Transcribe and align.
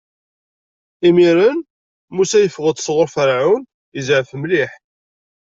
Imiren, 1.07 1.57
Musa 2.15 2.37
yeffeɣ-d 2.41 2.77
sɣur 2.81 3.07
Ferɛun, 3.15 3.63
izɛef 3.99 4.29
mliḥ. 4.41 4.71